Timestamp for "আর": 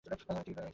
0.03-0.07